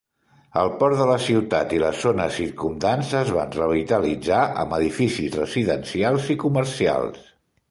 El 0.59 0.69
port 0.77 0.95
de 1.01 1.05
la 1.09 1.17
ciutat 1.25 1.75
i 1.79 1.81
les 1.83 1.99
zones 2.05 2.33
circumdants 2.41 3.11
es 3.21 3.31
van 3.37 3.53
revitalitzar 3.59 4.41
amb 4.65 4.77
edificis 4.79 5.37
residencials 5.45 6.33
i 6.37 6.39
comercials. 6.47 7.23